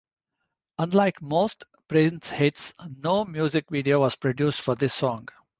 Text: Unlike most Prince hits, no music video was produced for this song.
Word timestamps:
Unlike 0.79 1.21
most 1.21 1.65
Prince 1.87 2.31
hits, 2.31 2.73
no 3.03 3.23
music 3.23 3.65
video 3.69 3.99
was 3.99 4.15
produced 4.15 4.61
for 4.61 4.73
this 4.73 4.95
song. 4.95 5.29